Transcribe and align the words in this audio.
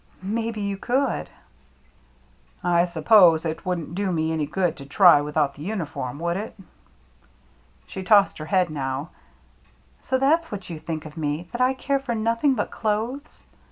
"Maybe 0.23 0.61
you 0.61 0.77
could." 0.77 1.29
"I 2.63 2.85
suppose 2.85 3.45
it 3.45 3.63
wouldn't 3.67 3.93
do 3.93 4.11
me 4.11 4.31
any 4.33 4.47
good 4.47 4.75
to 4.77 4.85
try 4.87 5.21
without 5.21 5.53
the 5.53 5.61
uniform, 5.61 6.17
would 6.17 6.37
it?" 6.37 6.57
She 7.85 8.01
tossed 8.01 8.39
her 8.39 8.47
head 8.47 8.71
now." 8.71 9.09
So 10.05 10.17
that's 10.17 10.51
what 10.51 10.71
you 10.71 10.79
think 10.79 11.05
of 11.05 11.17
me— 11.17 11.47
that 11.51 11.61
I 11.61 11.75
care 11.75 11.99
for 11.99 12.15
nothing 12.15 12.55
but 12.55 12.71
clothes?" 12.71 13.43